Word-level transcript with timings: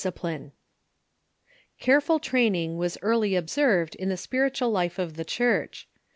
]Careful 1.79 2.17
training 2.17 2.77
was 2.79 2.97
early 3.03 3.35
observed 3.35 3.93
in 3.93 4.09
the 4.09 4.17
spiritual 4.17 4.71
life 4.71 4.97
of 4.97 5.13
the 5.15 5.23
Church. 5.23 5.87